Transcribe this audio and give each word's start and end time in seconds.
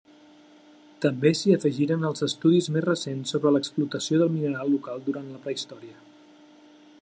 També 1.05 1.31
s’hi 1.39 1.51
afegiren 1.57 2.07
els 2.09 2.25
estudis 2.27 2.69
més 2.77 2.85
recents 2.87 3.35
sobre 3.35 3.53
l'explotació 3.57 4.23
de 4.23 4.29
mineral 4.39 4.75
local 4.77 5.05
durant 5.11 5.29
la 5.35 5.43
prehistòria. 5.45 6.01